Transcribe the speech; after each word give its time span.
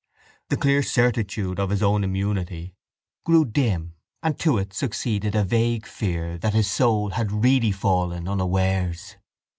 The 0.49 0.57
clear 0.57 0.81
certitude 0.81 1.59
of 1.59 1.69
his 1.69 1.83
own 1.83 2.03
immunity 2.03 2.73
grew 3.23 3.45
dim 3.45 3.93
and 4.23 4.39
to 4.39 4.57
it 4.57 4.73
succeeded 4.73 5.35
a 5.35 5.43
vague 5.43 5.85
fear 5.85 6.39
that 6.39 6.55
his 6.55 6.65
soul 6.67 7.11
had 7.11 7.43
really 7.43 7.71
fallen 7.71 8.27
unawares. 8.27 9.17